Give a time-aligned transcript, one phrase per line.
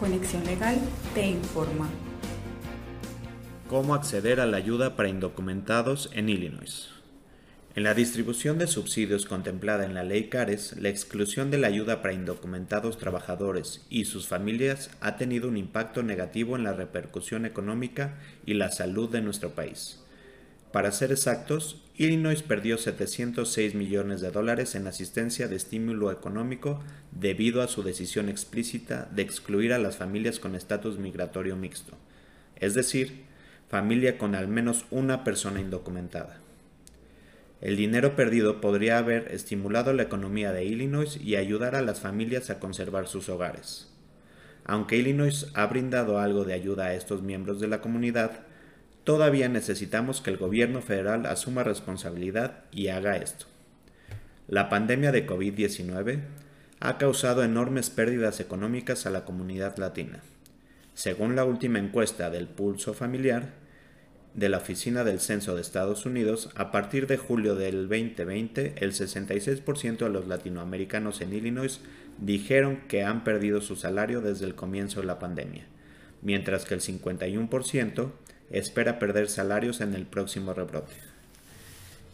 [0.00, 0.78] Conexión Legal
[1.12, 1.86] te informa.
[3.68, 6.88] ¿Cómo acceder a la ayuda para indocumentados en Illinois?
[7.74, 12.00] En la distribución de subsidios contemplada en la ley CARES, la exclusión de la ayuda
[12.00, 18.14] para indocumentados trabajadores y sus familias ha tenido un impacto negativo en la repercusión económica
[18.46, 20.00] y la salud de nuestro país.
[20.72, 26.80] Para ser exactos, Illinois perdió 706 millones de dólares en asistencia de estímulo económico
[27.10, 31.96] debido a su decisión explícita de excluir a las familias con estatus migratorio mixto,
[32.56, 33.24] es decir,
[33.68, 36.38] familia con al menos una persona indocumentada.
[37.60, 42.48] El dinero perdido podría haber estimulado la economía de Illinois y ayudar a las familias
[42.48, 43.88] a conservar sus hogares.
[44.64, 48.46] Aunque Illinois ha brindado algo de ayuda a estos miembros de la comunidad,
[49.10, 53.46] todavía necesitamos que el gobierno federal asuma responsabilidad y haga esto.
[54.46, 56.20] La pandemia de COVID-19
[56.78, 60.20] ha causado enormes pérdidas económicas a la comunidad latina.
[60.94, 63.48] Según la última encuesta del Pulso Familiar,
[64.34, 68.92] de la Oficina del Censo de Estados Unidos, a partir de julio del 2020, el
[68.92, 71.80] 66% de los latinoamericanos en Illinois
[72.18, 75.66] dijeron que han perdido su salario desde el comienzo de la pandemia,
[76.22, 78.12] mientras que el 51%
[78.50, 80.92] espera perder salarios en el próximo rebrote.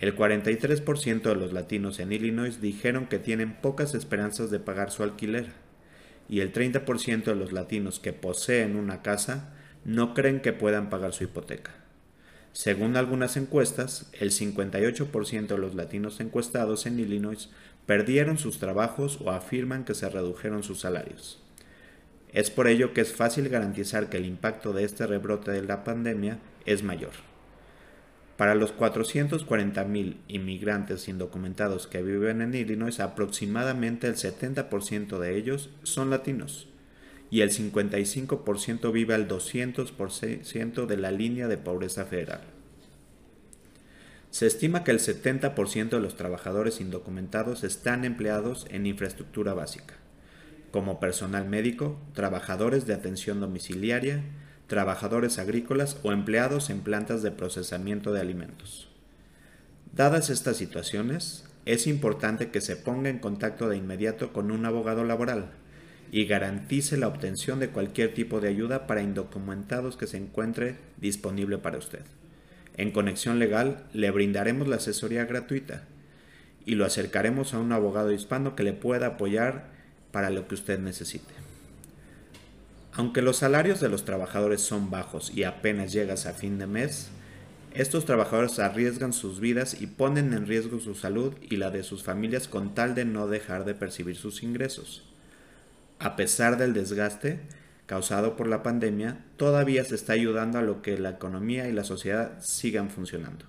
[0.00, 5.02] El 43% de los latinos en Illinois dijeron que tienen pocas esperanzas de pagar su
[5.02, 5.46] alquiler,
[6.28, 9.54] y el 30% de los latinos que poseen una casa
[9.84, 11.72] no creen que puedan pagar su hipoteca.
[12.52, 17.50] Según algunas encuestas, el 58% de los latinos encuestados en Illinois
[17.86, 21.42] perdieron sus trabajos o afirman que se redujeron sus salarios.
[22.32, 25.84] Es por ello que es fácil garantizar que el impacto de este rebrote de la
[25.84, 27.12] pandemia es mayor.
[28.36, 36.10] Para los 440.000 inmigrantes indocumentados que viven en Illinois, aproximadamente el 70% de ellos son
[36.10, 36.68] latinos
[37.30, 42.40] y el 55% vive al 200% de la línea de pobreza federal.
[44.30, 49.94] Se estima que el 70% de los trabajadores indocumentados están empleados en infraestructura básica,
[50.70, 54.22] como personal médico, trabajadores de atención domiciliaria,
[54.66, 58.88] trabajadores agrícolas o empleados en plantas de procesamiento de alimentos.
[59.94, 65.04] Dadas estas situaciones, es importante que se ponga en contacto de inmediato con un abogado
[65.04, 65.50] laboral,
[66.10, 71.58] y garantice la obtención de cualquier tipo de ayuda para indocumentados que se encuentre disponible
[71.58, 72.02] para usted.
[72.76, 75.84] En Conexión Legal le brindaremos la asesoría gratuita
[76.64, 79.77] y lo acercaremos a un abogado hispano que le pueda apoyar
[80.12, 81.34] para lo que usted necesite.
[82.92, 87.10] Aunque los salarios de los trabajadores son bajos y apenas llegas a fin de mes,
[87.74, 92.02] estos trabajadores arriesgan sus vidas y ponen en riesgo su salud y la de sus
[92.02, 95.08] familias con tal de no dejar de percibir sus ingresos
[95.98, 97.40] a pesar del desgaste
[97.86, 101.84] causado por la pandemia, todavía se está ayudando a lo que la economía y la
[101.84, 103.46] sociedad sigan funcionando.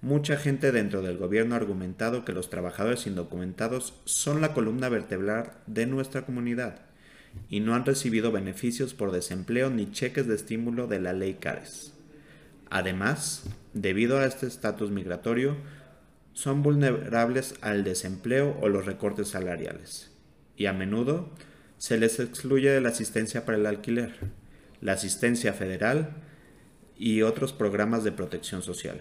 [0.00, 5.50] Mucha gente dentro del gobierno ha argumentado que los trabajadores indocumentados son la columna vertebral
[5.66, 6.82] de nuestra comunidad
[7.48, 11.94] y no han recibido beneficios por desempleo ni cheques de estímulo de la ley CARES.
[12.70, 13.44] Además,
[13.74, 15.56] debido a este estatus migratorio,
[16.32, 20.12] son vulnerables al desempleo o los recortes salariales
[20.56, 21.30] y a menudo
[21.78, 24.14] se les excluye de la asistencia para el alquiler,
[24.80, 26.10] la asistencia federal
[26.96, 29.00] y otros programas de protección social.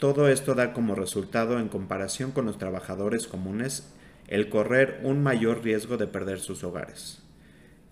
[0.00, 3.92] Todo esto da como resultado, en comparación con los trabajadores comunes,
[4.28, 7.22] el correr un mayor riesgo de perder sus hogares.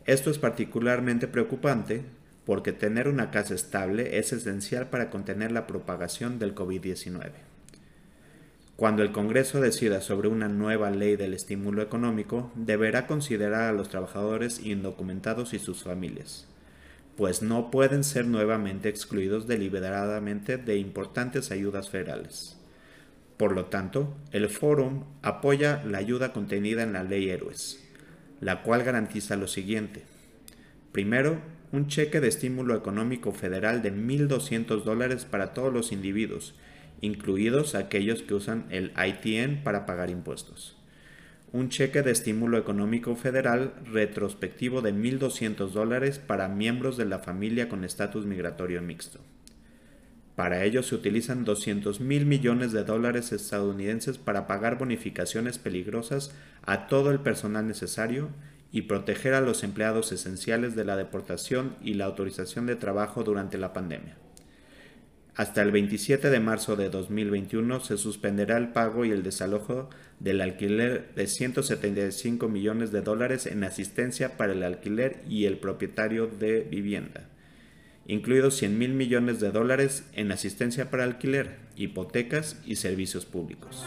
[0.06, 2.02] Esto es particularmente preocupante
[2.46, 7.30] porque tener una casa estable es esencial para contener la propagación del COVID-19.
[8.76, 13.90] Cuando el Congreso decida sobre una nueva ley del estímulo económico, deberá considerar a los
[13.90, 16.46] trabajadores indocumentados y sus familias,
[17.18, 22.56] pues no pueden ser nuevamente excluidos deliberadamente de importantes ayudas federales.
[23.36, 27.84] Por lo tanto, el Fórum apoya la ayuda contenida en la Ley Héroes,
[28.40, 30.04] la cual garantiza lo siguiente.
[30.92, 31.40] Primero,
[31.72, 36.54] un cheque de estímulo económico federal de 1.200 dólares para todos los individuos
[37.00, 40.76] incluidos aquellos que usan el ITN para pagar impuestos.
[41.50, 47.70] Un cheque de estímulo económico federal retrospectivo de 1.200 dólares para miembros de la familia
[47.70, 49.20] con estatus migratorio mixto.
[50.36, 56.34] Para ello se utilizan 200 mil millones de dólares estadounidenses para pagar bonificaciones peligrosas
[56.66, 58.28] a todo el personal necesario
[58.70, 63.56] y proteger a los empleados esenciales de la deportación y la autorización de trabajo durante
[63.56, 64.18] la pandemia.
[65.38, 69.88] Hasta el 27 de marzo de 2021 se suspenderá el pago y el desalojo
[70.18, 76.26] del alquiler de 175 millones de dólares en asistencia para el alquiler y el propietario
[76.26, 77.28] de vivienda,
[78.08, 83.86] incluidos 100 mil millones de dólares en asistencia para alquiler, hipotecas y servicios públicos.